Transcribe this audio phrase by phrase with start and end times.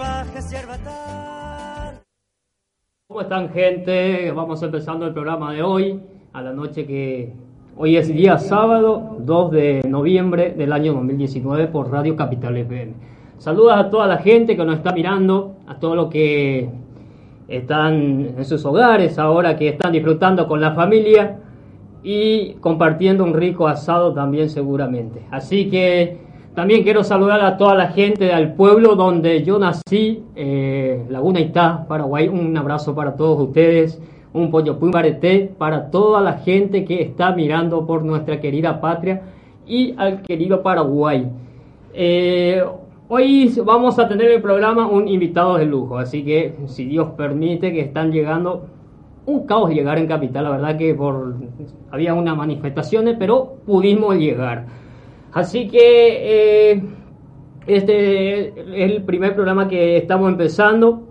[0.00, 2.00] de salvaje sierva tal.
[3.08, 4.30] ¿Cómo están gente?
[4.32, 6.00] Vamos empezando el programa de hoy,
[6.32, 7.32] a la noche que
[7.76, 12.94] hoy es día sábado 2 de noviembre del año 2019 por Radio Capital FM.
[13.38, 16.70] Saludos a toda la gente que nos está mirando, a todos los que
[17.48, 21.40] están en sus hogares ahora, que están disfrutando con la familia
[22.02, 25.26] y compartiendo un rico asado también seguramente.
[25.30, 31.06] Así que también quiero saludar a toda la gente del pueblo donde yo nací, eh,
[31.08, 32.26] Laguna Itá, Paraguay.
[32.28, 37.86] Un abrazo para todos ustedes, un pollo puimarete para toda la gente que está mirando
[37.86, 39.22] por nuestra querida patria
[39.64, 41.28] y al querido Paraguay.
[41.94, 42.64] Eh,
[43.08, 47.10] hoy vamos a tener en el programa un invitado de lujo, así que si Dios
[47.16, 48.66] permite que están llegando
[49.24, 51.36] un caos llegar en Capital, la verdad que por
[51.92, 54.79] había unas manifestaciones, pero pudimos llegar.
[55.32, 56.82] Así que eh,
[57.66, 58.54] este es
[58.92, 61.02] el primer programa que estamos empezando.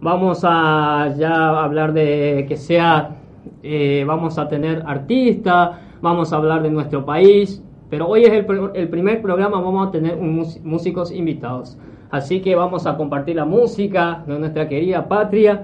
[0.00, 3.16] Vamos a ya hablar de que sea,
[3.62, 8.46] eh, vamos a tener artistas, vamos a hablar de nuestro país, pero hoy es el,
[8.46, 11.78] pr- el primer programa, vamos a tener músicos invitados.
[12.10, 15.62] Así que vamos a compartir la música de nuestra querida patria.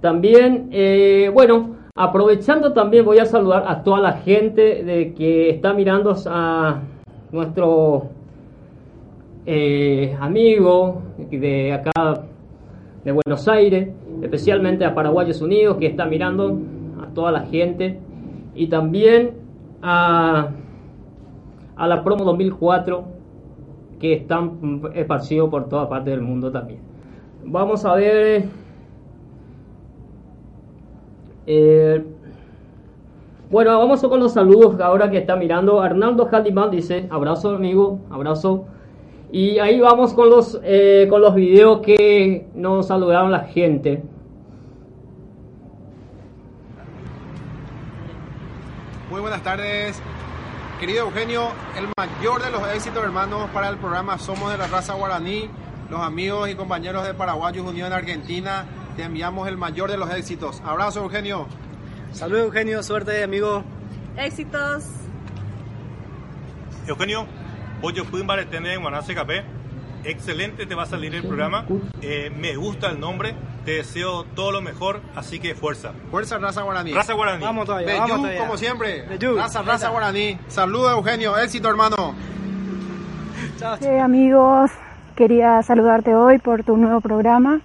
[0.00, 5.72] También, eh, bueno, aprovechando también voy a saludar a toda la gente de que está
[5.72, 6.80] mirando a
[7.32, 8.08] nuestro
[9.46, 12.24] eh, amigo de acá
[13.04, 13.88] de Buenos Aires,
[14.22, 16.58] especialmente a Paraguayos Unidos que está mirando
[17.02, 17.98] a toda la gente
[18.54, 19.32] y también
[19.82, 20.50] a,
[21.76, 23.04] a la promo 2004
[24.00, 26.80] que están esparcidos por toda parte del mundo también.
[27.44, 28.44] Vamos a ver
[31.46, 32.04] eh,
[33.50, 35.80] bueno, vamos con los saludos ahora que está mirando.
[35.80, 38.66] Arnaldo Jalimán dice, abrazo amigo, abrazo.
[39.32, 44.02] Y ahí vamos con los, eh, con los videos que nos saludaron la gente.
[49.10, 49.98] Muy buenas tardes,
[50.78, 51.48] querido Eugenio.
[51.78, 55.48] El mayor de los éxitos, hermanos, para el programa Somos de la Raza Guaraní.
[55.90, 60.10] Los amigos y compañeros de Paraguayos Unidos en Argentina, te enviamos el mayor de los
[60.10, 60.62] éxitos.
[60.66, 61.46] Abrazo, Eugenio.
[62.12, 63.62] Salud Eugenio, suerte amigo.
[64.16, 64.84] Éxitos.
[66.86, 67.26] Eugenio,
[67.80, 69.44] Pollo Pumba tener en Manase Café.
[70.04, 71.66] Excelente te va a salir el programa.
[72.00, 73.34] Eh, me gusta el nombre.
[73.64, 75.92] Te deseo todo lo mejor, así que fuerza.
[76.10, 76.92] Fuerza Raza Guaraní.
[76.92, 77.44] Raza Guaraní.
[77.44, 78.40] Vamos todavía, Bellú, vamos todavía.
[78.40, 79.02] como siempre.
[79.06, 79.36] Bellú.
[79.36, 80.38] Raza, raza Guaraní.
[80.48, 81.36] Saludos, Eugenio.
[81.36, 82.14] Éxito, hermano.
[83.58, 83.76] Chao.
[83.82, 84.70] Eh, amigos,
[85.16, 87.60] quería saludarte hoy por tu nuevo programa.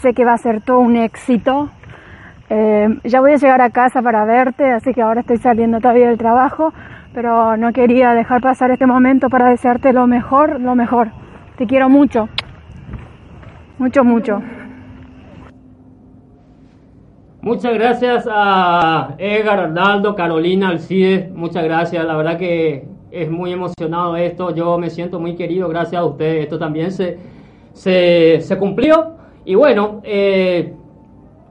[0.00, 1.68] Sé que va a ser todo un éxito.
[2.50, 6.08] Eh, ya voy a llegar a casa para verte, así que ahora estoy saliendo todavía
[6.08, 6.72] del trabajo,
[7.14, 11.08] pero no quería dejar pasar este momento para desearte lo mejor, lo mejor.
[11.56, 12.28] Te quiero mucho,
[13.78, 14.42] mucho, mucho.
[17.42, 21.28] Muchas gracias a Edgar, Arnaldo, Carolina, Alcides.
[21.32, 22.04] Muchas gracias.
[22.04, 24.54] La verdad que es muy emocionado esto.
[24.54, 26.44] Yo me siento muy querido gracias a ustedes.
[26.44, 27.18] Esto también se,
[27.72, 29.16] se, se cumplió.
[29.44, 30.72] Y bueno, eh,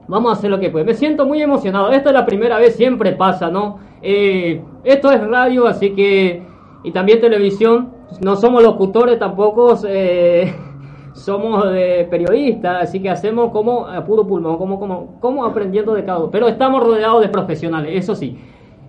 [0.08, 0.84] vamos a hacer lo que puede.
[0.84, 1.90] Me siento muy emocionado.
[1.90, 3.78] Esta es la primera vez, siempre pasa, ¿no?
[4.02, 6.42] Eh, esto es radio, así que,
[6.82, 7.92] y también televisión.
[8.20, 10.52] no somos locutores tampoco, eh,
[11.12, 11.64] somos
[12.10, 16.30] periodistas, así que hacemos como a puro pulmón, como, como, como aprendiendo de cada uno.
[16.30, 18.38] Pero estamos rodeados de profesionales, eso sí.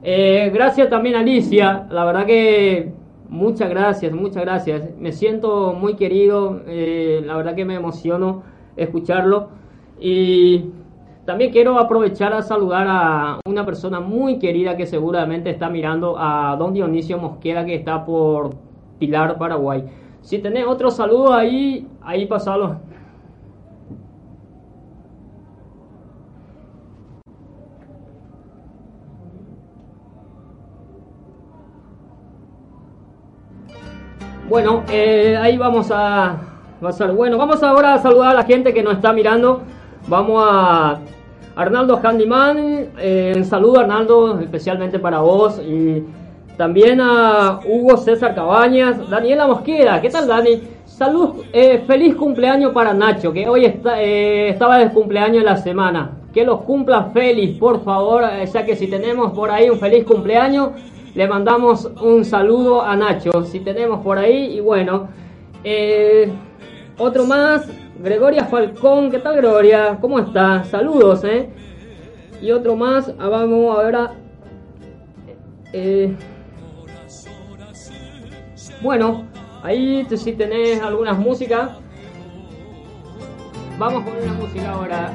[0.02, 2.92] Eh, gracias también Alicia, la verdad que
[3.30, 4.90] muchas gracias, muchas gracias.
[4.98, 8.44] Me siento muy querido, la verdad que me emociono
[8.76, 9.50] escucharlo.
[10.00, 10.66] Y
[11.26, 16.56] también quiero aprovechar a saludar a una persona muy querida que seguramente está mirando a
[16.58, 18.56] don Dionisio Mosquera que está por
[19.00, 19.86] Pilar, Paraguay.
[20.22, 22.78] Si tenés otro saludo ahí, ahí pasalo.
[34.50, 36.38] Bueno, eh, ahí vamos a
[36.82, 37.14] pasar.
[37.14, 39.64] Bueno, vamos ahora a saludar a la gente que nos está mirando.
[40.08, 41.00] Vamos a
[41.56, 42.90] Arnaldo Handyman.
[43.00, 45.60] Eh, un saludo, Arnaldo, especialmente para vos.
[45.60, 46.04] Y
[46.58, 49.10] también a Hugo César Cabañas.
[49.10, 50.62] Daniela Mosquera, ¿qué tal, Dani?
[50.86, 56.12] Salud, eh, feliz cumpleaños para Nacho, que hoy está, estaba de cumpleaños en la semana.
[56.34, 60.70] Que los cumpla feliz, por favor, ya que si tenemos por ahí un feliz cumpleaños,
[61.16, 64.58] le mandamos un saludo a Nacho, si tenemos por ahí.
[64.58, 65.08] Y bueno,
[65.64, 66.30] eh,
[66.98, 67.68] otro más,
[68.00, 69.12] Gregoria Falcón.
[69.12, 69.98] ¿Qué tal, Gregoria?
[70.00, 70.64] ¿Cómo está?
[70.66, 71.50] Saludos, ¿eh?
[72.42, 74.10] Y otro más, ah, vamos a ver
[75.72, 76.16] Eh,
[78.82, 79.26] bueno,
[79.64, 81.70] ahí si tenés algunas músicas.
[83.78, 85.14] Vamos a poner la música ahora.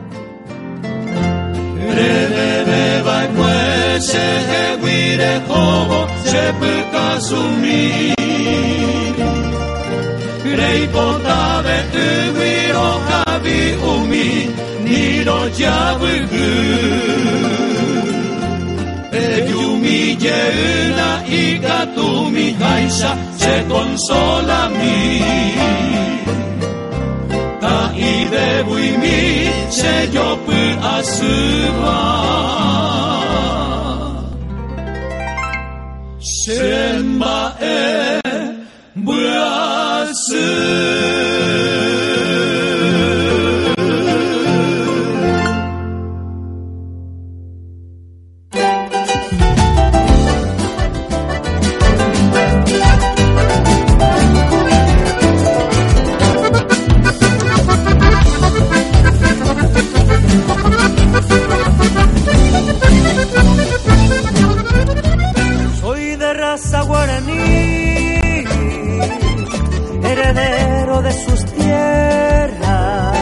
[10.57, 10.87] Se
[11.93, 14.49] se umi
[14.85, 16.49] nido javugu.
[19.13, 21.09] Eyumi yeuna
[21.41, 24.99] ikatumi haisa se consola mi.
[27.61, 29.21] Ta'idevuimi
[29.79, 30.59] se yopu
[30.95, 31.99] asuwa
[36.21, 38.19] Senma e
[65.81, 67.68] Soy de raza guaraní,
[70.29, 73.19] heredero de sus tierras.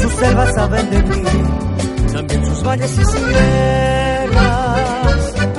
[0.00, 1.22] Sus selvas saben de mí,
[2.12, 4.76] también sus valles y sierras.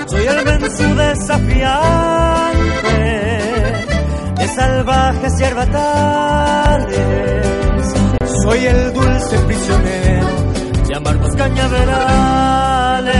[0.07, 2.67] Soy el mensu desafiante
[4.37, 6.97] de salvajes y herbatales.
[8.43, 10.27] Soy el dulce prisionero
[10.87, 13.15] de amargos cañaverales.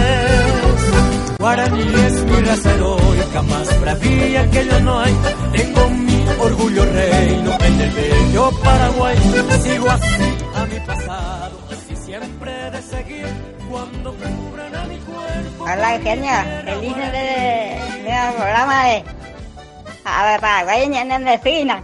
[1.40, 5.16] Guaraní es mi raza heroica, más bravía que yo no hay.
[5.54, 9.18] Tengo mi orgullo reino en el bello Paraguay.
[9.64, 13.28] Sigo así a mi pasado, así siempre de seguir
[13.70, 15.64] cuando cubran a mi cuerpo.
[15.64, 17.02] Hola Eugenia, feliz de,
[18.04, 19.04] de, programa de
[20.10, 21.84] a ver, Paraguay en de fina.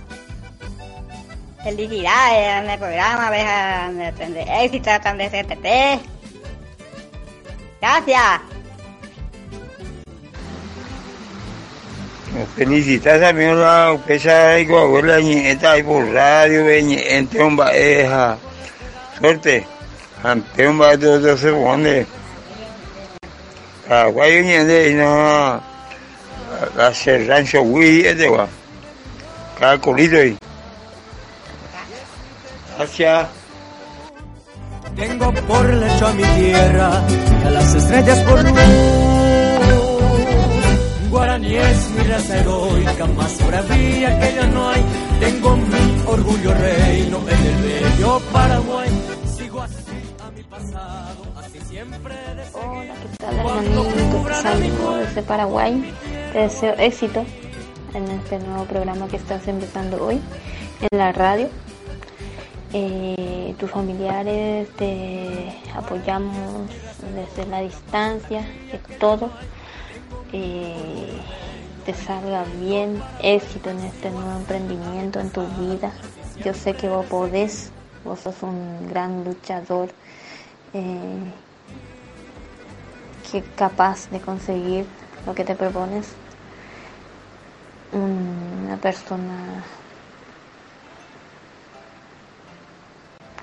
[1.63, 6.01] Felicidades en el programa, dejan de éxito, están de CTT.
[7.81, 8.52] Gracias.
[12.55, 18.37] Felicitas a mi la pesa y coahuila nieta y por radio entre un baeja.
[19.19, 19.67] Suerte.
[20.23, 22.07] Ante un baeja de otro segundos.
[23.87, 25.61] Paraguay niente y no
[26.75, 28.47] la serrancho Wii este va.
[29.59, 30.37] Cada colito ahí.
[32.77, 33.27] Gracias.
[34.95, 37.01] Tengo por lecho a mi tierra
[37.45, 39.02] a las estrellas por luz.
[41.23, 44.83] Guaraní es mi raza heroica, más bravía que ya no hay.
[45.21, 48.89] Tengo mi orgullo reino en el bello Paraguay.
[49.37, 49.75] Sigo así
[50.21, 54.23] a mi pasado, así siempre de Hola, ¿qué tal hermanito?
[54.27, 55.93] Te saludo desde Paraguay.
[56.33, 57.23] Te deseo éxito
[57.93, 60.19] en este nuevo programa que estás empezando hoy
[60.81, 61.47] en la radio.
[62.73, 66.67] Eh, tus familiares te apoyamos
[67.15, 69.29] desde la distancia, que todo
[70.33, 71.07] eh,
[71.85, 75.91] te salga bien, éxito en este nuevo emprendimiento en tu vida.
[76.43, 77.71] Yo sé que vos podés,
[78.03, 79.89] vos sos un gran luchador,
[80.73, 81.23] eh,
[83.31, 84.85] que capaz de conseguir
[85.25, 86.09] lo que te propones.
[87.93, 89.63] Una persona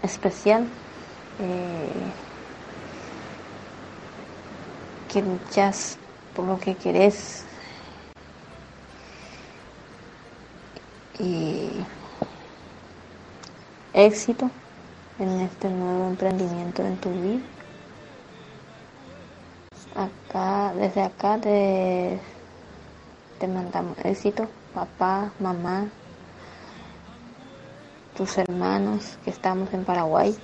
[0.02, 0.66] especial.
[1.38, 1.88] Eh,
[5.08, 5.98] que luchas
[6.34, 7.44] por lo que querés
[11.18, 11.68] y
[13.92, 14.50] éxito
[15.18, 17.40] en este nuevo emprendimiento en tu vida.
[19.94, 22.18] Acá, desde acá te,
[23.38, 25.88] te mandamos éxito, papá, mamá,
[28.16, 30.36] tus hermanos que estamos en Paraguay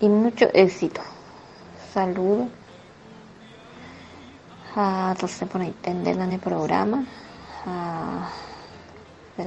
[0.00, 1.00] y mucho éxito.
[1.92, 2.48] Saludos
[4.76, 5.14] a
[5.60, 7.04] ahí en el programa,
[7.66, 8.28] a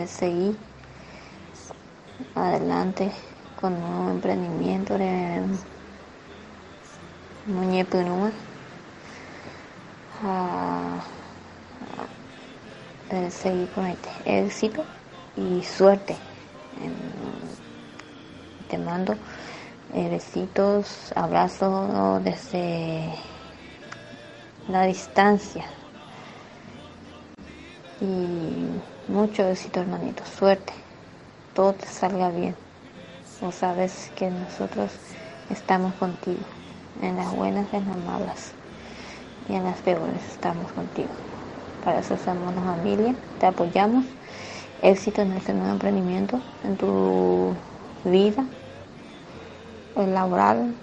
[0.07, 0.57] seguir
[2.35, 3.11] adelante
[3.59, 5.41] con un emprendimiento de
[7.45, 8.31] Muñepuruma
[10.23, 10.99] a,
[13.09, 14.83] a seguir con este éxito
[15.35, 16.15] y suerte.
[18.69, 19.15] Te mando
[19.93, 23.13] besitos, abrazos desde
[24.67, 25.65] la distancia.
[27.99, 30.23] Y mucho éxito, hermanito.
[30.25, 30.73] Suerte.
[31.53, 32.55] Todo te salga bien.
[33.41, 34.91] Vos sabes que nosotros
[35.49, 36.39] estamos contigo.
[37.01, 38.51] En las buenas, en las malas.
[39.49, 41.09] Y en las peores estamos contigo.
[41.83, 43.15] Para eso somos una familia.
[43.39, 44.05] Te apoyamos.
[44.81, 47.53] Éxito en este nuevo emprendimiento, en tu
[48.03, 48.43] vida,
[49.95, 50.73] el laboral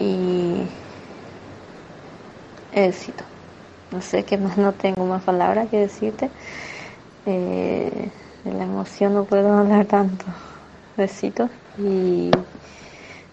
[0.00, 0.62] y
[2.76, 3.24] éxito.
[3.90, 6.30] No sé qué más, no tengo más palabras que decirte.
[7.24, 8.10] Eh,
[8.44, 10.24] de la emoción no puedo hablar tanto.
[10.96, 12.30] Besitos y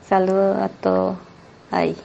[0.07, 1.17] saludos a todos
[1.71, 1.95] ahí.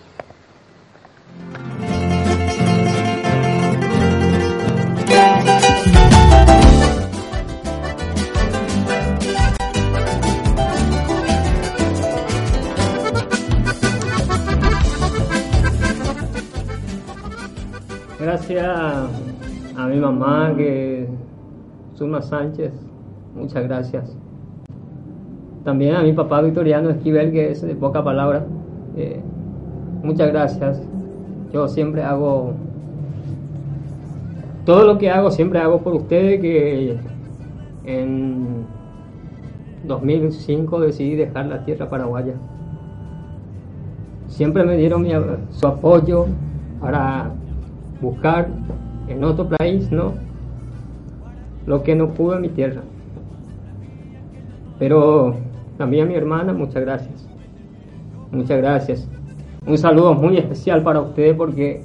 [18.29, 18.63] Gracias
[19.75, 21.09] a mi mamá, que
[22.21, 22.75] Sánchez,
[23.35, 24.15] muchas gracias.
[25.65, 28.45] También a mi papá Victoriano Esquivel, que es de poca palabra,
[28.99, 29.23] eh,
[30.03, 30.83] muchas gracias.
[31.55, 32.53] Yo siempre hago,
[34.67, 36.99] todo lo que hago, siempre hago por ustedes, que
[37.87, 38.67] en
[39.87, 42.35] 2005 decidí dejar la tierra paraguaya.
[44.27, 45.07] Siempre me dieron
[45.49, 46.27] su apoyo
[46.79, 47.33] para
[48.01, 48.49] buscar
[49.09, 50.15] en otro país, ¿no?
[51.67, 52.83] Lo que no pudo en mi tierra.
[54.79, 55.37] Pero
[55.77, 57.29] también a mi hermana, muchas gracias.
[58.31, 59.09] Muchas gracias.
[59.67, 61.83] Un saludo muy especial para ustedes porque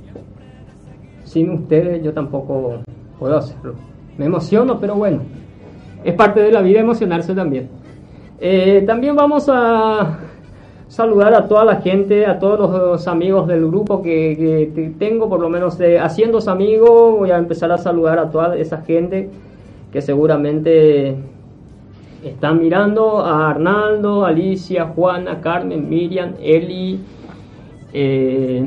[1.23, 2.79] sin ustedes yo tampoco
[3.19, 3.75] puedo hacerlo.
[4.17, 5.21] Me emociono, pero bueno,
[6.03, 7.69] es parte de la vida emocionarse también.
[8.39, 10.19] Eh, también vamos a
[10.93, 15.49] saludar a toda la gente, a todos los amigos del grupo que, tengo, por lo
[15.49, 17.17] menos de Haciendo Amigos.
[17.17, 19.31] Voy a empezar a saludar a toda esa gente
[19.91, 21.15] que seguramente
[22.23, 26.99] están mirando, a Arnaldo, Alicia, Juana, Carmen, Miriam, Eli,
[27.91, 28.63] eh,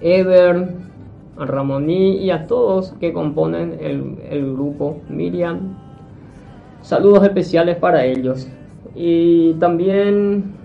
[0.00, 0.74] Ever,
[1.36, 5.76] Ramoní y a todos que componen el grupo Miriam.
[6.82, 8.48] Saludos especiales para ellos.
[8.96, 10.58] Y también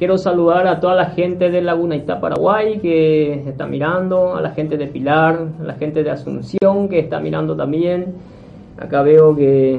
[0.00, 4.52] Quiero saludar a toda la gente de Laguna Itá, Paraguay, que está mirando, a la
[4.52, 8.14] gente de Pilar, a la gente de Asunción, que está mirando también.
[8.78, 9.78] Acá veo que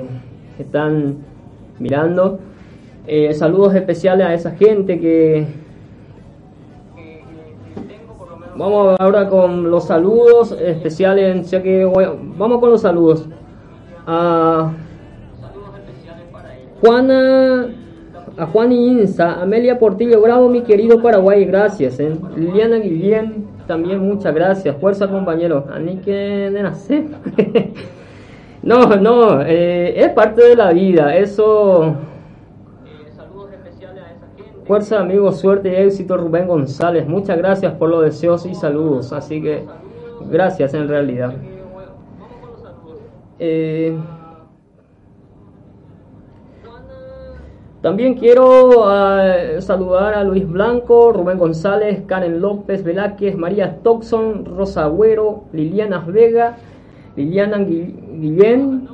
[0.60, 1.16] están
[1.80, 2.38] mirando.
[3.08, 5.48] Eh, saludos especiales a esa gente que...
[8.56, 13.28] Vamos ahora con los saludos especiales, ya que vamos con los saludos.
[14.06, 14.72] A
[16.80, 17.81] Juana
[18.38, 22.00] a Juan Insa, Amelia Portillo Bravo, mi querido Paraguay, gracias.
[22.00, 22.14] Eh.
[22.36, 24.76] Liliana Guillén, también muchas gracias.
[24.78, 25.66] Fuerza, compañero.
[26.04, 26.64] que de
[28.64, 31.16] no, no, eh, es parte de la vida.
[31.16, 31.96] Eso.
[34.66, 37.08] Fuerza, amigos, suerte y éxito, Rubén González.
[37.08, 39.12] Muchas gracias por los deseos y saludos.
[39.12, 39.66] Así que,
[40.30, 41.34] gracias en realidad.
[43.40, 43.98] Eh,
[47.82, 54.84] También quiero ah, saludar a Luis Blanco, Rubén González, Karen López Velázquez, María Toxon, Rosa
[54.84, 56.58] Agüero, Liliana Vega,
[57.16, 58.88] Liliana Guillén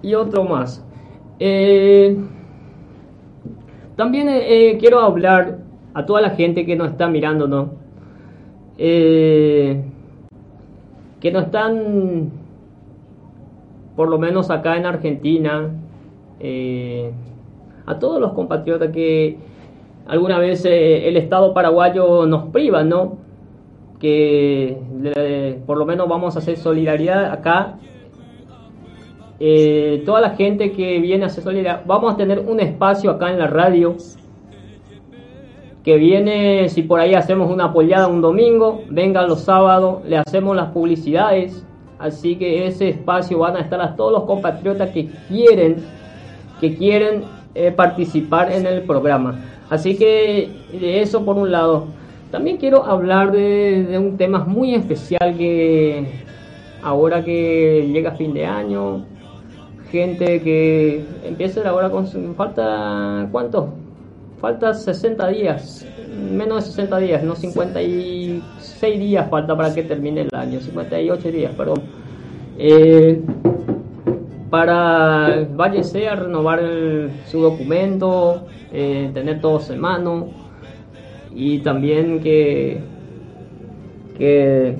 [0.00, 0.82] y otro más.
[1.38, 2.16] Eh,
[3.94, 5.58] también eh, quiero hablar
[5.92, 7.74] a toda la gente que nos está mirando.
[8.78, 9.82] Eh,
[11.20, 12.30] que no están,
[13.96, 15.70] por lo menos acá en Argentina,
[16.40, 17.12] eh,
[17.86, 19.36] a todos los compatriotas que
[20.06, 23.18] alguna vez eh, el Estado paraguayo nos priva, ¿no?
[23.98, 24.76] Que
[25.66, 27.78] por lo menos vamos a hacer solidaridad acá.
[29.38, 33.30] Eh, toda la gente que viene a hacer solidaridad, vamos a tener un espacio acá
[33.30, 33.96] en la radio
[35.86, 40.56] que viene, si por ahí hacemos una apoyada un domingo, vengan los sábados, le hacemos
[40.56, 41.64] las publicidades,
[42.00, 45.76] así que ese espacio van a estar a todos los compatriotas que quieren,
[46.60, 49.38] que quieren eh, participar en el programa.
[49.70, 51.86] Así que de eso por un lado.
[52.30, 56.06] También quiero hablar de, un tema muy especial que
[56.82, 59.04] ahora que llega fin de año,
[59.90, 63.72] gente que empieza ahora con falta cuánto
[64.40, 65.86] falta 60 días,
[66.30, 71.54] menos de 60 días, no 56 días falta para que termine el año, 58 días,
[71.54, 71.82] perdón.
[72.58, 73.22] Eh,
[74.56, 76.62] para váyase a renovar
[77.26, 80.28] su documento, eh, tener todo en mano
[81.34, 82.80] y también que
[84.16, 84.78] que,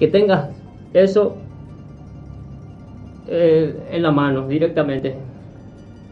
[0.00, 0.50] que tengas
[0.94, 1.36] eso
[3.28, 5.14] eh, en la mano directamente.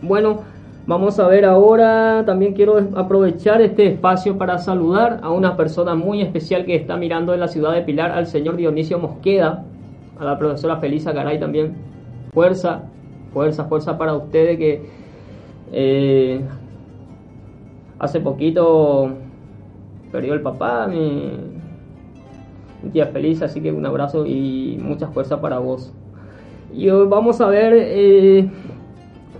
[0.00, 0.54] Bueno,
[0.86, 6.20] Vamos a ver ahora, también quiero aprovechar este espacio para saludar a una persona muy
[6.20, 9.64] especial que está mirando en la ciudad de Pilar, al señor Dionisio Mosqueda,
[10.18, 11.74] a la profesora Felisa Garay también.
[12.32, 12.82] Fuerza,
[13.32, 14.82] fuerza, fuerza para ustedes que
[15.72, 16.40] eh,
[17.98, 19.10] hace poquito
[20.10, 21.32] perdió el papá, mi,
[22.92, 25.92] tía Felisa, así que un abrazo y mucha fuerza para vos.
[26.72, 28.50] Y hoy vamos a ver eh,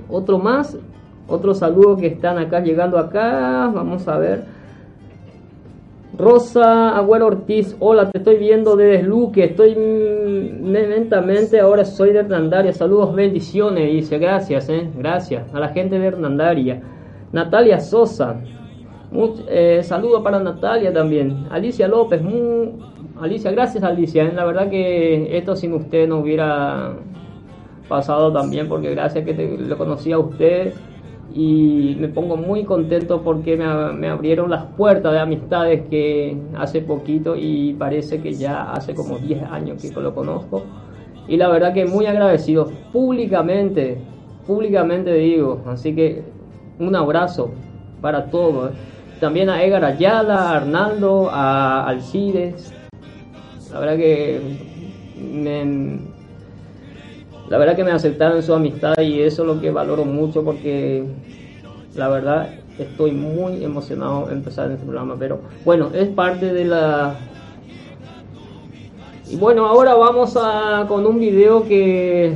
[0.09, 0.79] otro más
[1.27, 3.71] otros saludos que están acá llegando acá.
[3.75, 4.45] Vamos a ver.
[6.17, 12.73] Rosa Agüero Ortiz, hola, te estoy viendo desde Luque, estoy lentamente, ahora soy de Hernandaria,
[12.73, 16.83] saludos, bendiciones, dice, gracias, eh, gracias a la gente de Hernandaria.
[17.33, 18.41] Natalia Sosa,
[19.49, 21.47] eh, saludo para Natalia también.
[21.51, 22.23] Alicia López,
[23.21, 26.93] Alicia, gracias Alicia, eh, la verdad que esto sin usted no hubiera
[27.89, 30.75] pasado también, porque gracias que te, lo conocí a usted
[31.33, 37.35] y me pongo muy contento porque me, abrieron las puertas de amistades que hace poquito
[37.37, 40.63] y parece que ya hace como 10 años que lo conozco
[41.27, 43.99] y la verdad que muy agradecido públicamente,
[44.47, 46.23] públicamente digo, así que
[46.79, 47.51] un abrazo
[48.01, 48.73] para todos.
[49.21, 52.75] También a Edgar Ayala, a Arnaldo, a Alcides.
[53.73, 54.41] La verdad que
[55.19, 55.99] me,
[57.49, 61.05] la verdad que me aceptaron su amistad y eso es lo que valoro mucho porque
[61.95, 67.17] la verdad estoy muy emocionado de empezar este programa, pero bueno, es parte de la...
[69.31, 72.35] Y bueno, ahora vamos a, con un video que,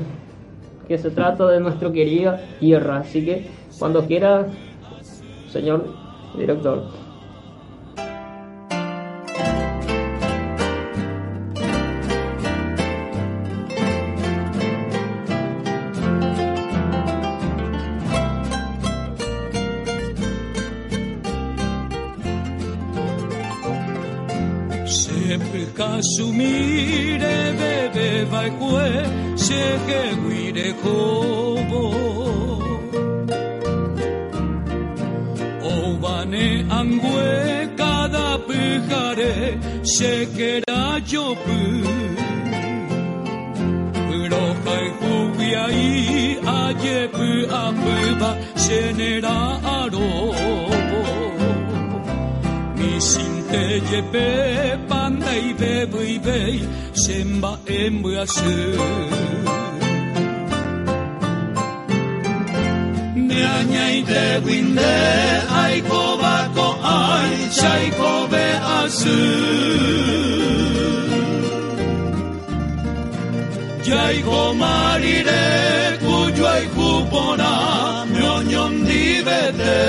[0.86, 3.46] que se trata de nuestra querida tierra, así que
[3.78, 4.46] cuando quiera,
[5.50, 5.86] señor
[6.36, 7.07] director.
[29.86, 31.84] Que guire kobo
[35.72, 41.26] o bane angue cada pujare se quera yo
[44.18, 47.28] pero hai jubia i aye pu
[47.62, 48.30] apuba
[48.64, 49.36] se nera
[49.78, 50.08] aro.
[52.76, 56.38] Mi sinte ye pepa nei be bui be
[57.02, 58.24] semba embua
[63.38, 64.96] su me anyai de winde
[65.62, 68.46] ai ko ba ko ai chai ko be
[68.78, 69.20] asu.
[73.86, 75.46] Jai ko marire
[76.02, 77.52] ku juai ku pona
[78.12, 79.80] myo nyom di vete.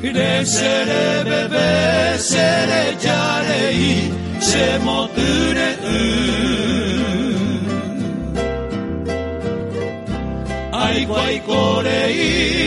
[0.00, 1.70] Crescere bebe
[2.18, 5.68] sere jarei se moture
[10.84, 12.00] Aikwai kore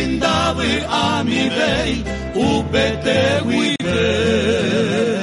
[0.01, 0.71] indawe
[1.07, 1.93] ami bei
[2.47, 5.18] upete wibe.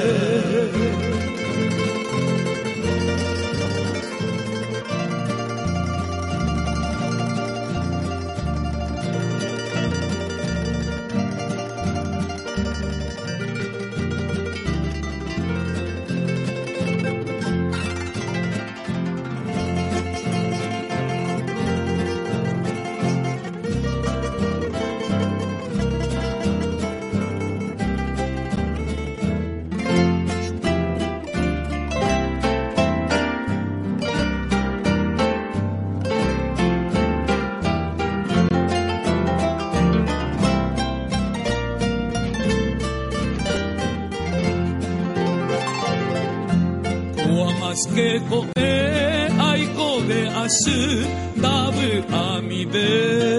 [47.97, 50.69] けこえあいこであし
[51.41, 53.36] ダブあみべ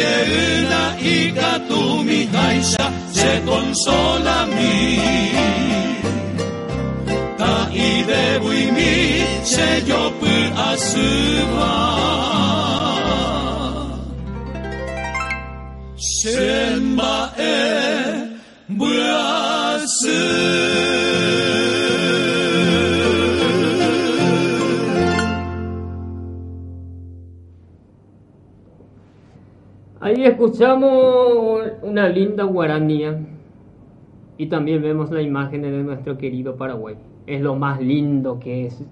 [0.00, 0.82] Yeuna
[1.14, 2.86] ikatumi haisha
[3.18, 4.74] se consola mi
[7.38, 7.54] Ta
[7.88, 8.92] idebui mi
[9.52, 10.34] se yopu
[10.68, 11.72] asuba
[15.96, 17.80] Semba e
[20.02, 20.99] Ahí
[30.30, 33.18] escuchamos una linda guaranía
[34.38, 36.96] y también vemos la imagen de nuestro querido Paraguay.
[37.26, 38.82] Es lo más lindo que es.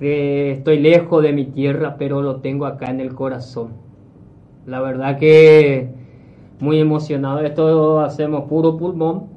[0.00, 3.72] Estoy lejos de mi tierra, pero lo tengo acá en el corazón.
[4.66, 5.88] La verdad que
[6.60, 7.40] muy emocionado.
[7.40, 9.28] Esto hacemos puro pulmón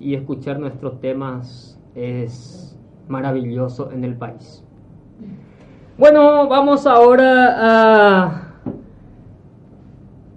[0.00, 2.76] y escuchar nuestros temas es
[3.08, 4.64] maravilloso en el país.
[5.96, 8.47] Bueno, vamos ahora a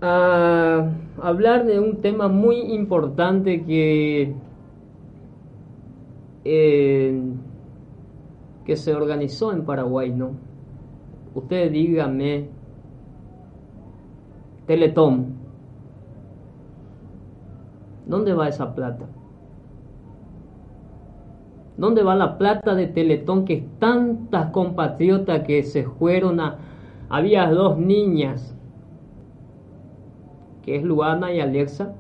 [0.02, 0.90] a
[1.22, 4.34] hablar de un tema muy importante que,
[6.44, 7.22] eh,
[8.66, 10.32] que se organizó en Paraguay, ¿no?
[11.36, 12.50] Ustedes díganme,
[14.66, 15.36] Teletón,
[18.08, 19.06] ¿dónde va esa plata?
[21.78, 26.58] ¿Dónde va la plata de Teletón que tantas compatriotas que se fueron a...
[27.10, 28.56] Había dos niñas
[30.63, 31.95] que es Luana y Alexa,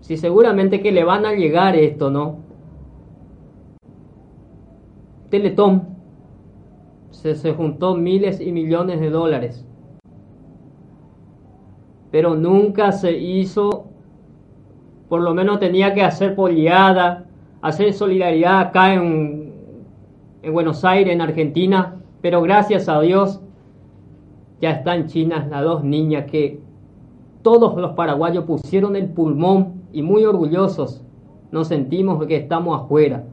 [0.00, 2.36] si seguramente que le van a llegar esto, ¿no?
[5.30, 5.94] Teletón.
[7.10, 9.64] Se, se juntó miles y millones de dólares,
[12.10, 13.86] pero nunca se hizo,
[15.08, 17.24] por lo menos tenía que hacer poliada,
[17.62, 19.52] hacer solidaridad acá en,
[20.42, 23.40] en Buenos Aires, en Argentina, pero gracias a Dios
[24.60, 26.60] ya están chinas las dos niñas que
[27.42, 31.04] todos los paraguayos pusieron el pulmón y muy orgullosos
[31.54, 33.24] nos sentimos que estamos afuera.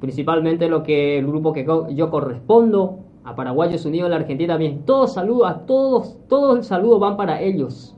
[0.00, 4.84] Principalmente lo que el grupo que yo correspondo, a Paraguayos Unidos de la Argentina, bien,
[4.84, 7.94] todos saludos, a todos, todos el saludo van para ellos.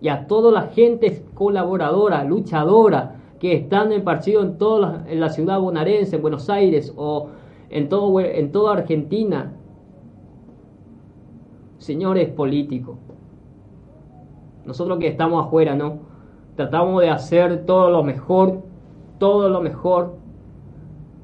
[0.00, 5.28] Y a toda la gente colaboradora, luchadora, que están en partido en, toda en la
[5.28, 7.28] ciudad bonaerense, en Buenos Aires o
[7.70, 9.52] en, todo, en toda Argentina,
[11.82, 12.96] señores políticos,
[14.64, 15.98] nosotros que estamos afuera, ¿no?
[16.54, 18.62] Tratamos de hacer todo lo mejor,
[19.18, 20.14] todo lo mejor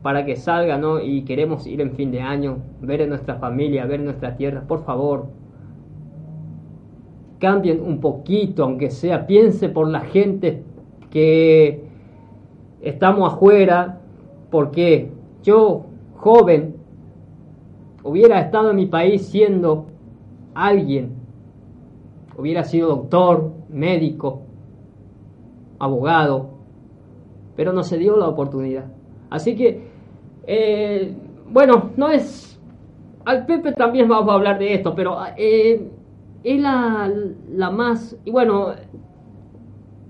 [0.02, 1.00] para que salga, ¿no?
[1.00, 4.84] Y queremos ir en fin de año, ver a nuestra familia, ver nuestra tierra, por
[4.84, 5.26] favor.
[7.38, 10.64] Cambien un poquito, aunque sea, piense por la gente
[11.10, 11.84] que
[12.80, 14.00] estamos afuera,
[14.50, 15.12] porque
[15.44, 15.84] yo,
[16.16, 16.74] joven,
[18.02, 19.86] hubiera estado en mi país siendo
[20.66, 21.14] alguien,
[22.36, 24.42] hubiera sido doctor, médico,
[25.78, 26.50] abogado,
[27.56, 28.86] pero no se dio la oportunidad.
[29.30, 29.88] Así que,
[30.46, 31.14] eh,
[31.50, 32.60] bueno, no es...
[33.24, 35.90] Al Pepe también vamos a hablar de esto, pero eh,
[36.42, 37.12] es la,
[37.50, 38.16] la más...
[38.24, 38.72] Y bueno,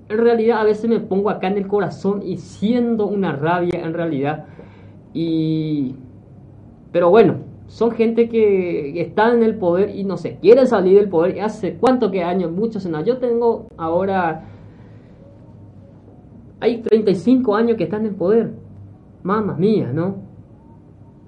[0.08, 3.92] en realidad a veces me pongo acá en el corazón y siendo una rabia en
[3.92, 4.46] realidad.
[5.12, 5.96] Y...
[6.92, 11.10] Pero bueno, son gente que están en el poder y no se quieren salir del
[11.10, 11.40] poder.
[11.42, 13.04] Hace cuánto que años, muchos años.
[13.04, 14.44] Yo tengo ahora.
[16.60, 18.54] Hay 35 años que están en poder.
[19.22, 20.16] Mamma mía, ¿no?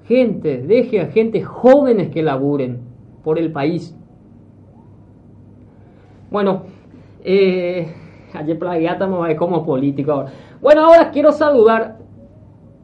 [0.05, 2.81] Gente, deje a gente jóvenes que laburen
[3.23, 3.95] por el país.
[6.31, 6.63] Bueno,
[7.23, 7.93] eh,
[8.33, 10.33] ayer plagiátamos como político ahora.
[10.63, 11.99] Bueno, ahora quiero saludar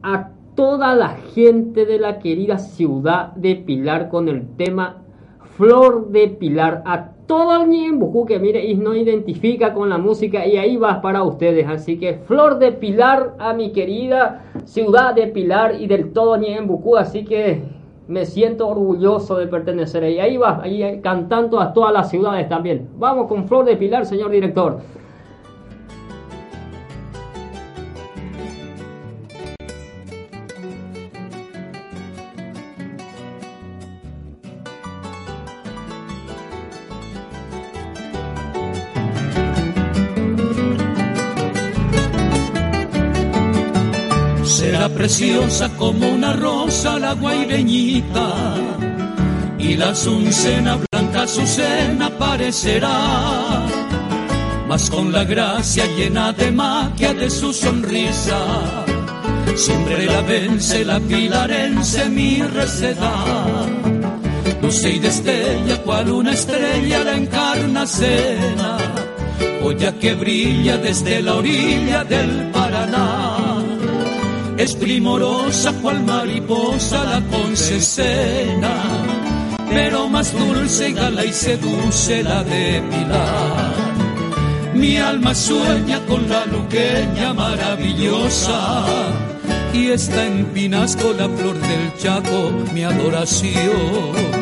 [0.03, 5.03] a toda la gente de la querida ciudad de Pilar con el tema
[5.55, 6.81] Flor de Pilar.
[6.83, 10.99] A todo el Ñembucú que mire y no identifica con la música y ahí va
[10.99, 11.67] para ustedes.
[11.67, 16.97] Así que Flor de Pilar a mi querida ciudad de Pilar y del todo Ñembucú.
[16.97, 17.61] Así que
[18.07, 20.17] me siento orgulloso de pertenecer ahí.
[20.17, 22.89] Ahí va, ahí cantando a todas las ciudades también.
[22.97, 24.79] Vamos con Flor de Pilar, señor director.
[45.07, 48.27] Preciosa como una rosa la guaireñita.
[49.57, 53.65] Y la azucena blanca su cena parecerá,
[54.67, 58.39] mas con la gracia llena de magia de su sonrisa,
[59.55, 63.13] siempre la vence la pilarense mi receda.
[64.61, 68.77] Luce y destella cual una estrella la encarna cena,
[69.63, 73.46] olla que brilla desde la orilla del Paraná
[74.57, 78.73] es primorosa cual mariposa la concesena,
[79.69, 83.73] pero más dulce gala y seduce la de Pilar.
[84.73, 88.83] Mi alma sueña con la luqueña maravillosa
[89.73, 94.37] y está en Pinasco la flor del Chaco, mi adoración.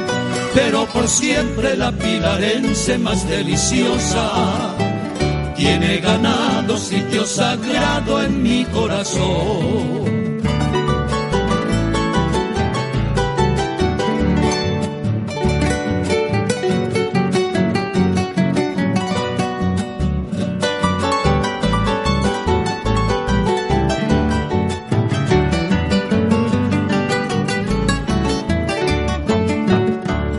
[0.53, 4.74] Pero por siempre la pilarense más deliciosa
[5.55, 10.05] tiene ganado sitio sagrado en mi corazón.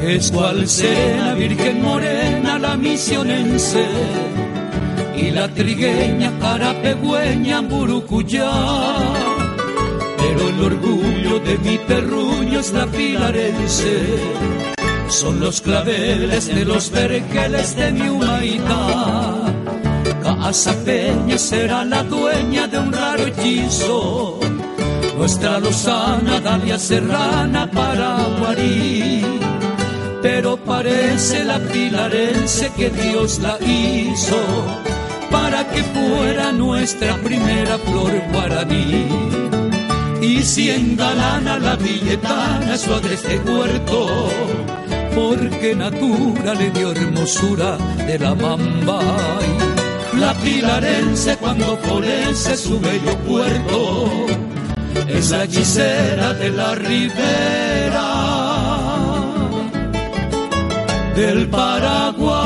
[0.03, 3.87] Es cual sea Virgen Morena la misionense
[5.17, 8.51] y la trigueña carapegüeña burucuyá.
[10.19, 13.95] Pero el orgullo de mi terruño es la pilarense,
[15.09, 19.53] son los claveles de los vergeles de mi humaita.
[20.23, 24.39] Casa Peña será la dueña de un raro hechizo,
[25.17, 29.25] nuestra lozana Dalia Serrana para Guarí.
[30.23, 34.37] Pero parece la pilarense que Dios la hizo
[35.31, 39.09] para que fuera nuestra primera flor guaraní.
[40.21, 44.29] Y si engalana la billetana su agreste huerto,
[45.15, 49.49] porque natura le dio hermosura de la mambay.
[50.19, 54.09] La pilarense cuando florece su bello puerto,
[55.09, 58.37] es la hechicera de la ribera
[61.15, 62.46] del Paraguay.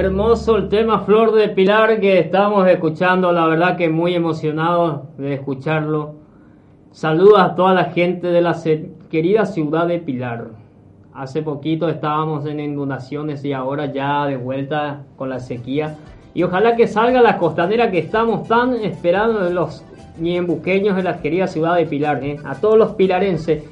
[0.00, 5.34] Hermoso el tema Flor de Pilar que estamos escuchando, la verdad que muy emocionados de
[5.34, 6.14] escucharlo.
[6.90, 8.56] Saludos a toda la gente de la
[9.10, 10.52] querida ciudad de Pilar.
[11.12, 15.98] Hace poquito estábamos en inundaciones y ahora ya de vuelta con la sequía.
[16.32, 19.84] Y ojalá que salga la costanera que estamos tan esperando de los
[20.18, 22.38] ñembuqueños de la querida ciudad de Pilar, ¿eh?
[22.46, 23.64] a todos los pilarenses.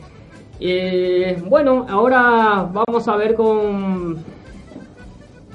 [0.60, 4.18] Eh, bueno, ahora vamos a ver con,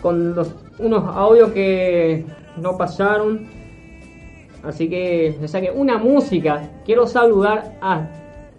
[0.01, 2.25] con los, unos audios que
[2.57, 3.47] no pasaron.
[4.63, 6.69] Así que, o sea que una música.
[6.85, 8.07] Quiero saludar a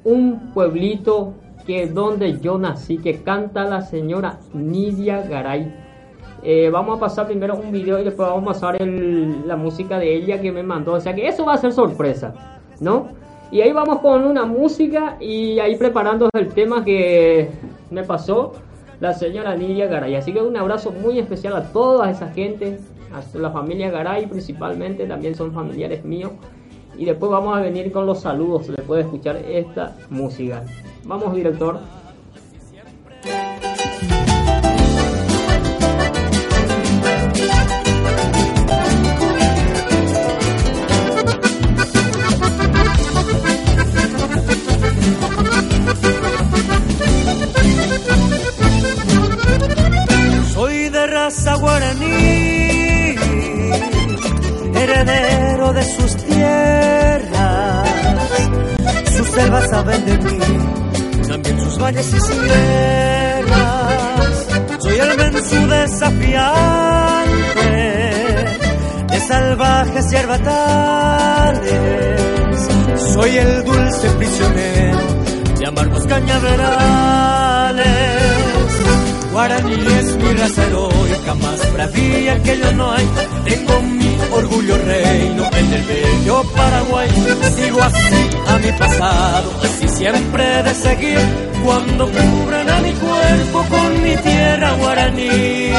[0.05, 1.35] un pueblito
[1.67, 5.75] que donde yo nací, que canta la señora Nidia Garay.
[6.43, 10.15] Eh, vamos a pasar primero un video y después vamos a pasar la música de
[10.15, 10.93] ella que me mandó.
[10.93, 12.35] O sea que eso va a ser sorpresa,
[12.81, 13.09] ¿no?
[13.51, 17.51] Y ahí vamos con una música y ahí preparando el tema que
[17.91, 18.53] me pasó
[19.01, 20.15] la señora Nidia Garay.
[20.17, 22.79] Así que un abrazo muy especial a toda esa gente,
[23.13, 26.33] a la familia Garay principalmente, también son familiares míos.
[26.97, 30.65] Y después vamos a venir con los saludos después de escuchar esta música.
[31.05, 31.81] Vamos, director.
[73.13, 74.99] Soy el dulce prisionero
[75.59, 77.87] de amargos cañaverales.
[79.31, 83.09] Guaraní es mi raza heroica, más bravía que yo no hay.
[83.45, 87.09] Tengo mi orgullo reino en el bello Paraguay.
[87.57, 91.21] Sigo así a mi pasado, así siempre de seguir.
[91.65, 95.71] Cuando cubran a mi cuerpo con mi tierra guaraní.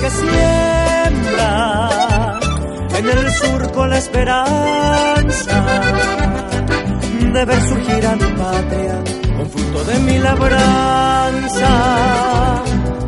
[0.00, 1.90] Que siembra
[2.98, 5.64] en el surco la esperanza
[7.32, 9.02] de ver surgir a mi patria
[9.36, 11.70] con fruto de mi labranza.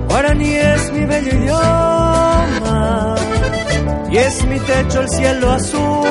[0.08, 3.14] Guaraní es mi bello idioma
[4.10, 6.08] y es mi techo el cielo azul.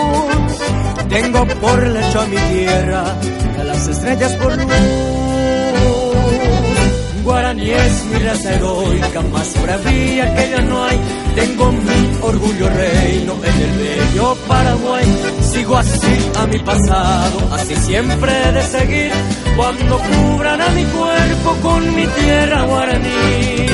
[1.10, 3.04] Tengo por lecho a mi tierra
[3.58, 5.23] y a las estrellas por luz.
[7.24, 11.00] Guaraní es mi raza heroica, más bravía que ya no hay.
[11.36, 15.06] Tengo mi orgullo reino en el bello Paraguay.
[15.54, 19.12] Sigo así a mi pasado, así siempre de seguir.
[19.56, 23.68] Cuando cubran a mi cuerpo con mi tierra guaraní.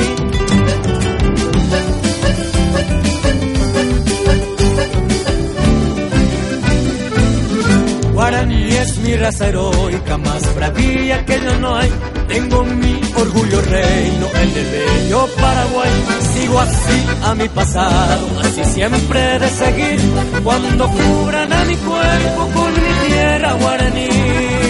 [8.12, 11.90] Guaraní es mi raza heroica, más bravía que yo no hay.
[12.30, 15.90] Tengo mi orgullo reino en el bello Paraguay.
[16.32, 20.00] Sigo así a mi pasado, así siempre de seguir.
[20.44, 24.69] Cuando cubran a mi cuerpo con mi tierra guaraní.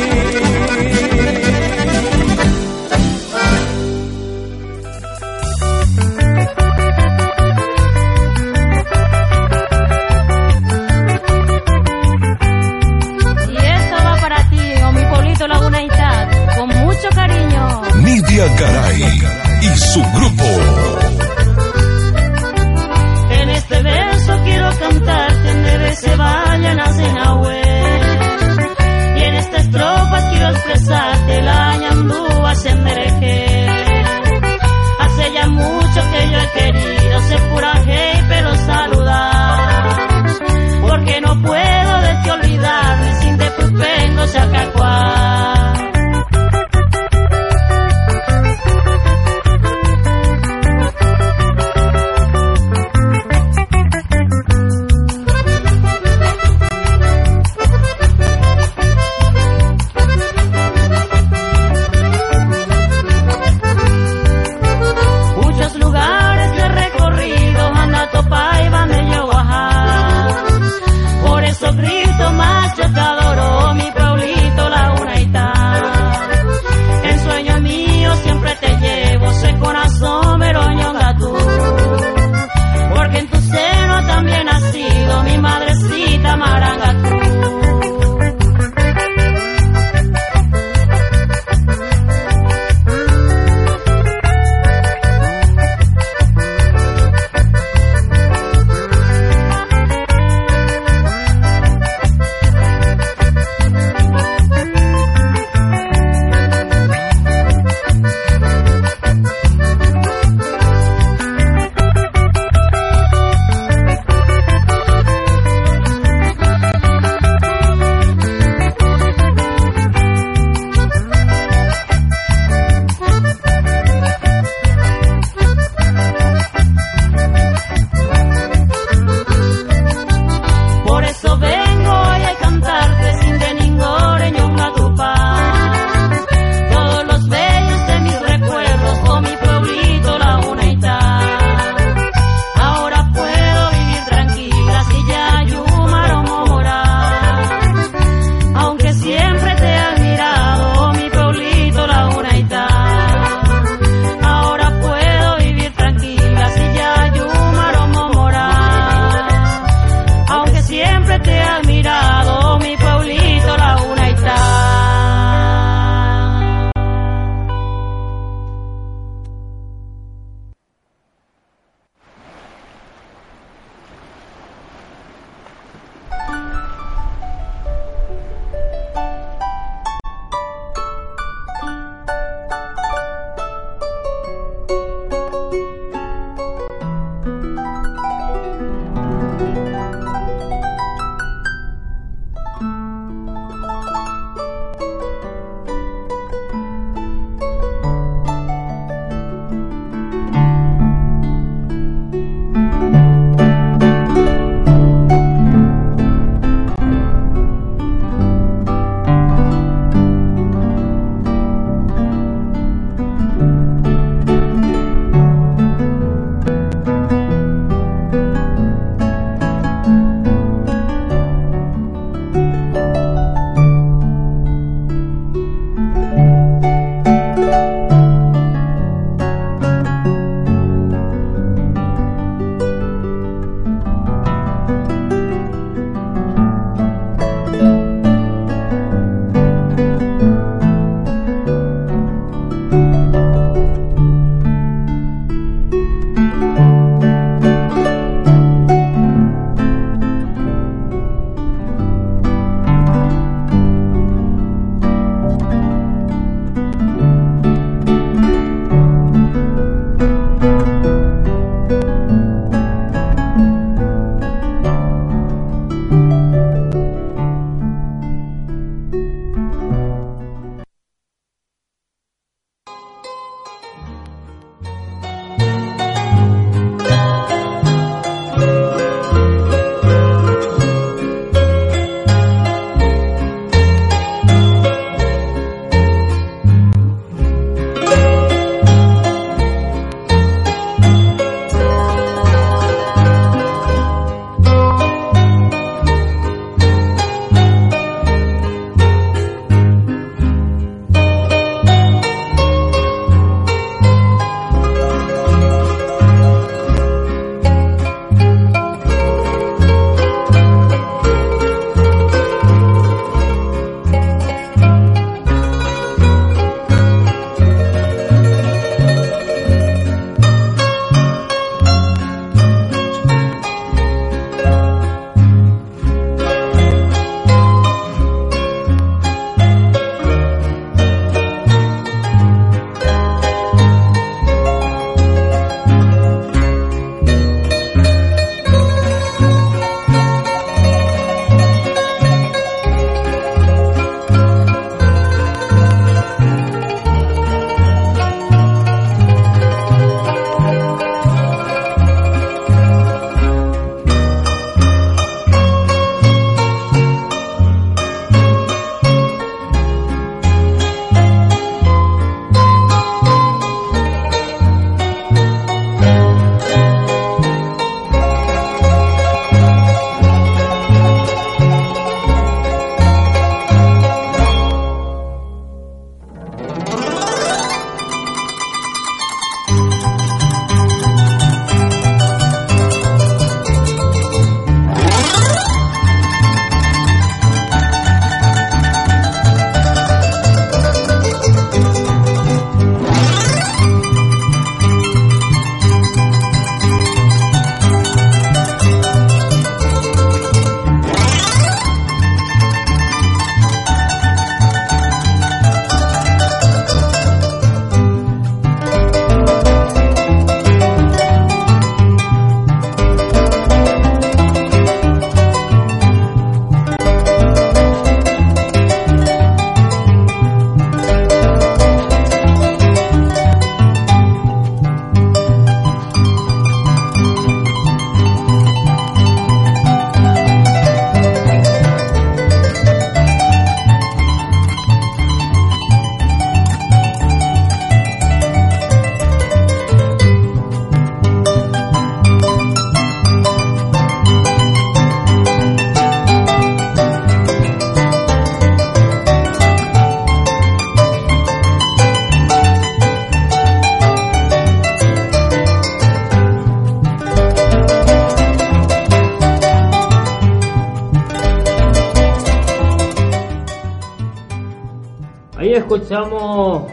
[465.73, 466.65] Escuchamos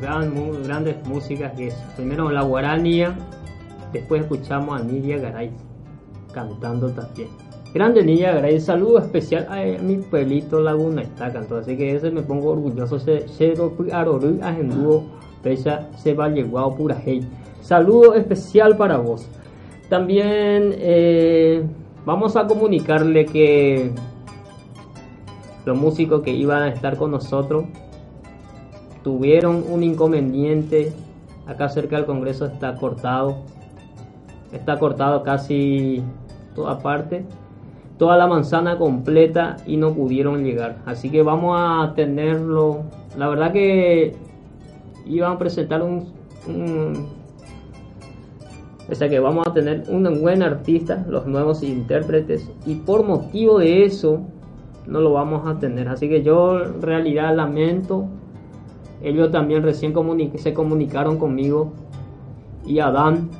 [0.00, 3.16] grandes músicas que es primero la guaranía,
[3.92, 5.50] después escuchamos a Nidia Garay
[6.32, 7.30] cantando también.
[7.74, 12.22] Grande Nidia Garay, saludo especial a mi pueblito Laguna está cantando, así que ese me
[12.22, 13.74] pongo orgulloso, cero.
[17.60, 19.26] Saludo especial para vos.
[19.88, 21.64] También eh,
[22.06, 23.90] vamos a comunicarle que
[25.64, 27.64] los músicos que iban a estar con nosotros
[29.08, 30.92] tuvieron un inconveniente.
[31.46, 33.36] Acá cerca del Congreso está cortado.
[34.52, 36.02] Está cortado casi
[36.54, 37.24] toda parte.
[37.96, 40.76] Toda la manzana completa y no pudieron llegar.
[40.84, 42.82] Así que vamos a tenerlo.
[43.16, 44.14] La verdad que
[45.06, 46.12] iban a presentar un,
[48.90, 53.58] o sea que vamos a tener un buen artista, los nuevos intérpretes, y por motivo
[53.58, 54.20] de eso
[54.86, 55.88] no lo vamos a tener.
[55.88, 58.06] Así que yo en realidad lamento.
[59.02, 59.94] Ellos también recién
[60.36, 61.72] se comunicaron conmigo
[62.66, 63.30] y Adán,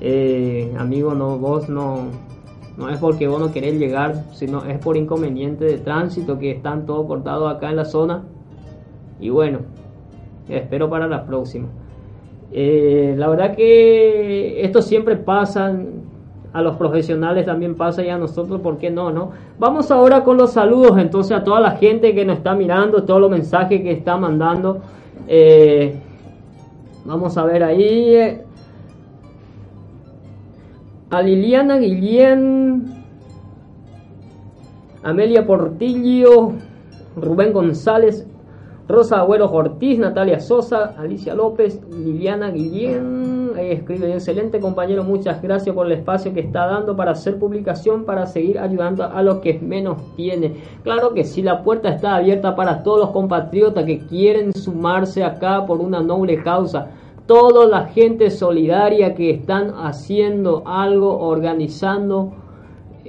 [0.00, 2.06] eh, amigo, no, vos no,
[2.76, 6.86] no es porque vos no querés llegar, sino es por inconveniente de tránsito que están
[6.86, 8.24] todos cortados acá en la zona.
[9.20, 9.60] Y bueno,
[10.48, 11.68] espero para la próxima.
[12.50, 15.76] Eh, la verdad que esto siempre pasa,
[16.52, 19.10] a los profesionales también pasa y a nosotros, ¿por qué no?
[19.10, 19.32] no?
[19.58, 23.20] Vamos ahora con los saludos entonces a toda la gente que nos está mirando, todos
[23.20, 24.78] los mensajes que está mandando.
[25.26, 26.00] Eh,
[27.04, 28.14] vamos a ver ahí.
[28.14, 28.44] Eh,
[31.10, 32.84] a Liliana Guillén,
[35.02, 36.52] Amelia Portillo,
[37.16, 38.26] Rubén González,
[38.88, 45.74] Rosa Agüero Ortiz, Natalia Sosa, Alicia López, Liliana Guillén, ahí escribe, excelente compañero, muchas gracias
[45.74, 49.58] por el espacio que está dando para hacer publicación, para seguir ayudando a los que
[49.58, 50.54] menos tiene.
[50.84, 55.66] Claro que sí, la puerta está abierta para todos los compatriotas que quieren sumarse acá
[55.66, 56.88] por una noble causa.
[57.26, 62.32] Toda la gente solidaria que están haciendo algo, organizando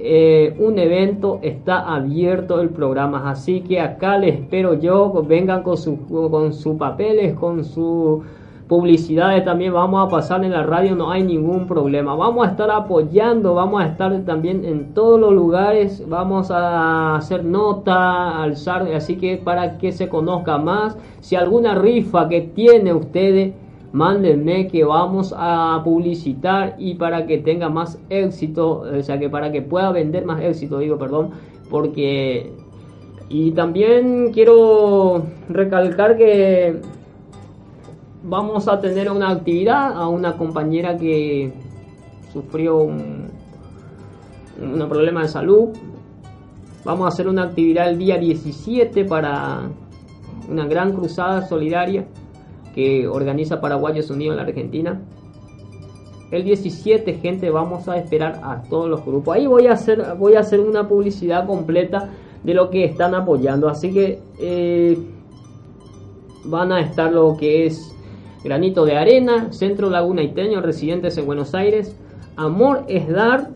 [0.02, 3.30] eh, un evento, está abierto el programa.
[3.30, 8.22] Así que acá les espero yo, vengan con, su, con sus papeles, con sus
[8.70, 12.14] publicidades también vamos a pasar en la radio, no hay ningún problema.
[12.14, 17.44] Vamos a estar apoyando, vamos a estar también en todos los lugares, vamos a hacer
[17.44, 23.54] nota, alzar, así que para que se conozca más, si alguna rifa que tiene ustedes
[23.92, 29.50] mándenme que vamos a publicitar y para que tenga más éxito, o sea que para
[29.50, 31.30] que pueda vender más éxito, digo, perdón,
[31.70, 32.52] porque...
[33.32, 36.80] Y también quiero recalcar que
[38.24, 41.52] vamos a tener una actividad a una compañera que
[42.32, 43.28] sufrió un,
[44.60, 45.68] un problema de salud.
[46.84, 49.60] Vamos a hacer una actividad el día 17 para
[50.48, 52.06] una gran cruzada solidaria
[52.74, 55.00] que organiza Paraguayos Unidos en la Argentina.
[56.30, 59.34] El 17, gente, vamos a esperar a todos los grupos.
[59.34, 62.10] Ahí voy a hacer, voy a hacer una publicidad completa
[62.44, 63.68] de lo que están apoyando.
[63.68, 64.96] Así que eh,
[66.44, 67.92] van a estar lo que es
[68.44, 71.96] Granito de Arena, Centro Laguna Iteño, residentes en Buenos Aires.
[72.36, 73.50] Amor es dar,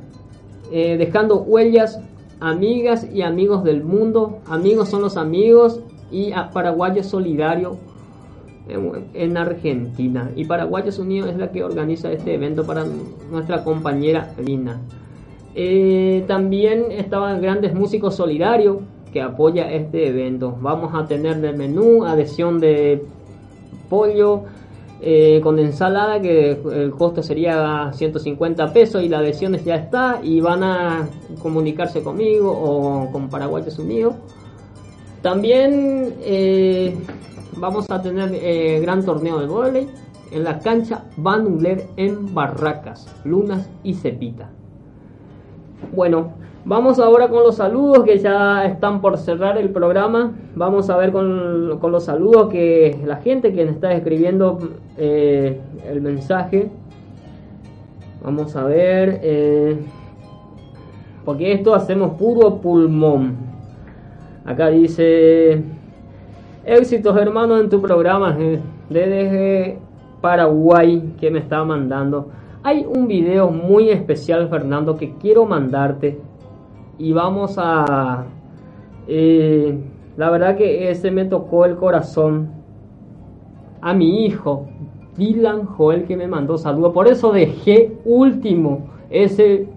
[0.72, 2.00] eh, dejando huellas,
[2.40, 4.40] amigas y amigos del mundo.
[4.46, 7.78] Amigos son los amigos y a Paraguayo Solidario
[8.68, 10.30] en Argentina.
[10.36, 12.84] Y Paraguayos Unidos es la que organiza este evento para
[13.30, 14.80] nuestra compañera Lina.
[15.54, 18.78] Eh, también estaban grandes músicos solidarios
[19.12, 20.56] que apoya este evento.
[20.60, 23.04] Vamos a tener de menú adhesión de
[23.88, 24.42] pollo
[25.00, 30.40] eh, con ensalada que el costo sería 150 pesos y la adhesión ya está y
[30.40, 31.08] van a
[31.42, 34.14] comunicarse conmigo o con Paraguayos Unidos.
[35.22, 36.96] También eh,
[37.56, 39.88] vamos a tener eh, gran torneo de volei
[40.30, 44.50] en la cancha Van Uler en Barracas, Lunas y Cepita.
[45.94, 46.32] Bueno,
[46.64, 50.32] vamos ahora con los saludos que ya están por cerrar el programa.
[50.56, 54.58] Vamos a ver con, los saludos que la gente que está escribiendo
[54.96, 56.70] eh, el mensaje.
[58.24, 59.20] Vamos a ver.
[59.22, 59.78] Eh,
[61.24, 63.36] porque esto hacemos puro pulmón.
[64.44, 65.62] Acá dice
[66.66, 68.36] Éxitos, hermano, en tu programa
[68.88, 69.78] desde
[70.22, 72.30] Paraguay que me está mandando.
[72.62, 76.18] Hay un video muy especial, Fernando, que quiero mandarte.
[76.98, 78.24] Y vamos a...
[79.06, 79.78] Eh,
[80.16, 82.48] la verdad que ese me tocó el corazón.
[83.82, 84.66] A mi hijo,
[85.18, 86.94] Dylan Joel, que me mandó saludo.
[86.94, 89.68] Por eso dejé último ese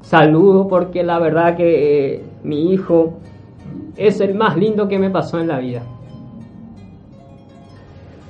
[0.00, 3.12] saludo, porque la verdad que eh, mi hijo
[3.96, 5.82] es el más lindo que me pasó en la vida.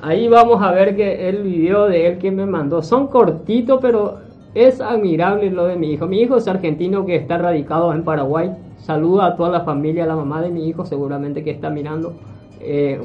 [0.00, 4.18] Ahí vamos a ver que el video de él que me mandó son cortitos, pero
[4.54, 6.06] es admirable lo de mi hijo.
[6.06, 8.50] Mi hijo es argentino que está radicado en Paraguay.
[8.78, 12.14] Saluda a toda la familia, a la mamá de mi hijo, seguramente que está mirando.
[12.60, 13.00] Eh,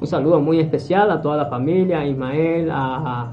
[0.00, 3.32] un saludo muy especial a toda la familia, a Ismael, a,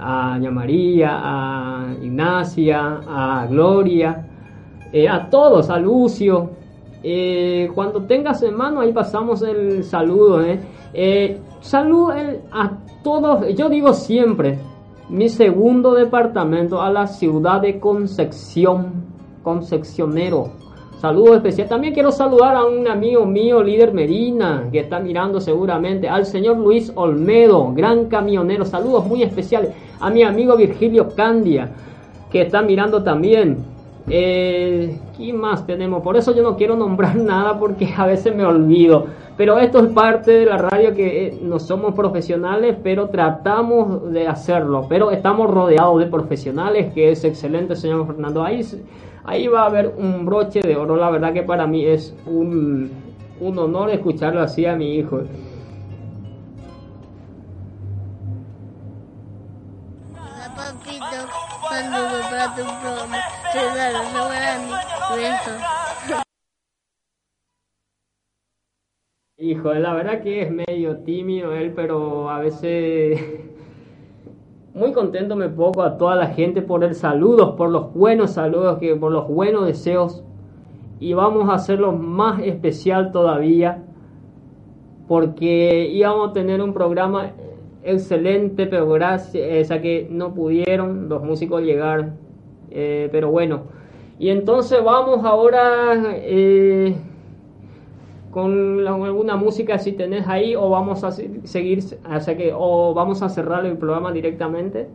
[0.00, 4.26] a, a María, a Ignacia, a Gloria,
[4.92, 6.57] eh, a todos, a Lucio.
[7.10, 10.42] Eh, cuando tengas en mano, ahí pasamos el saludo.
[10.44, 10.60] Eh.
[10.92, 12.12] Eh, saludo
[12.52, 12.70] a
[13.02, 14.58] todos, yo digo siempre,
[15.08, 19.06] mi segundo departamento a la ciudad de Concepción,
[19.42, 20.52] Concepcionero.
[20.98, 21.66] Saludo especial.
[21.66, 26.10] También quiero saludar a un amigo mío, líder Medina, que está mirando seguramente.
[26.10, 28.66] Al señor Luis Olmedo, gran camionero.
[28.66, 29.70] Saludos muy especiales.
[29.98, 31.70] A mi amigo Virgilio Candia,
[32.30, 33.77] que está mirando también.
[34.10, 36.02] Eh, ¿Quién más tenemos?
[36.02, 39.06] Por eso yo no quiero nombrar nada porque a veces me olvido.
[39.36, 44.26] Pero esto es parte de la radio que eh, no somos profesionales, pero tratamos de
[44.26, 44.86] hacerlo.
[44.88, 48.42] Pero estamos rodeados de profesionales, que es excelente, señor Fernando.
[48.42, 48.62] Ahí,
[49.24, 50.96] ahí va a haber un broche de oro.
[50.96, 52.90] La verdad que para mí es un,
[53.40, 55.20] un honor escucharlo así a mi hijo.
[61.68, 63.18] Saludos tu programa.
[63.52, 64.88] Soy la.
[65.16, 65.62] Besos.
[69.40, 73.20] Hijo, la verdad que es medio tímido él, pero a veces
[74.74, 78.78] muy contento me pongo a toda la gente por el saludo, por los buenos saludos,
[78.78, 80.24] que por los buenos deseos.
[81.00, 83.84] Y vamos a hacerlo más especial todavía,
[85.06, 87.30] porque íbamos a tener un programa
[87.90, 92.10] excelente, pero gracias a que no pudieron los músicos llegar.
[92.70, 93.62] Eh, pero bueno,
[94.18, 96.94] y entonces vamos ahora eh,
[98.30, 102.52] con alguna música si tenés ahí o vamos a se- seguir, o que
[102.94, 104.86] vamos a cerrar el programa directamente,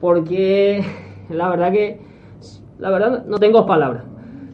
[0.00, 0.84] porque
[1.30, 2.00] la verdad que
[2.78, 4.04] la verdad no tengo palabras.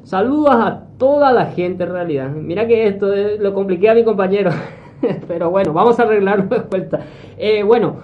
[0.04, 2.30] Saludos a toda la gente en realidad.
[2.30, 4.50] Mira que esto eh, lo compliqué a mi compañero.
[5.28, 7.00] Pero bueno, vamos a arreglarlo de vuelta.
[7.36, 7.96] Eh, bueno,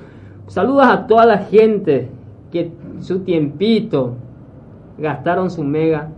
[0.46, 2.08] saludos a toda la gente
[2.50, 4.14] que su tiempito
[4.98, 6.10] gastaron su mega.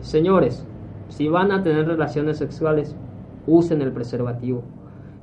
[0.00, 0.66] Señores,
[1.08, 2.96] si van a tener relaciones sexuales,
[3.46, 4.62] usen el preservativo.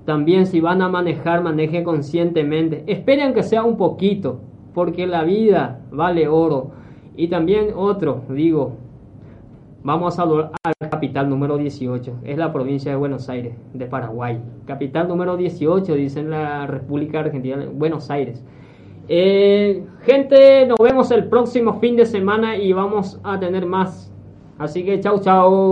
[0.06, 2.84] También si van a manejar, manejen conscientemente.
[2.88, 4.40] Esperen que sea un poquito,
[4.74, 6.72] porque la vida vale oro.
[7.16, 8.74] Y también otro, digo,
[9.86, 10.24] Vamos a
[10.94, 12.20] capital número 18.
[12.24, 14.40] Es la provincia de Buenos Aires, de Paraguay.
[14.66, 18.44] Capital número 18, dice en la República Argentina, Buenos Aires.
[19.08, 24.12] Eh, gente, nos vemos el próximo fin de semana y vamos a tener más.
[24.60, 25.72] Así que chau, chau.